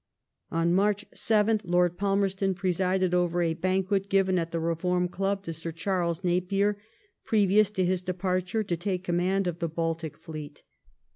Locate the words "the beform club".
4.49-5.43